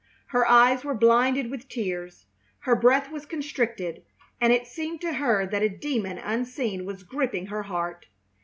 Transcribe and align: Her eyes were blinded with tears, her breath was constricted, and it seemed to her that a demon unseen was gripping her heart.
Her 0.29 0.47
eyes 0.47 0.83
were 0.83 0.95
blinded 0.95 1.51
with 1.51 1.69
tears, 1.69 2.25
her 2.61 2.75
breath 2.75 3.11
was 3.11 3.27
constricted, 3.27 4.01
and 4.41 4.51
it 4.51 4.65
seemed 4.65 4.99
to 5.01 5.13
her 5.13 5.45
that 5.45 5.61
a 5.61 5.69
demon 5.69 6.17
unseen 6.17 6.87
was 6.87 7.03
gripping 7.03 7.45
her 7.45 7.61
heart. 7.61 8.07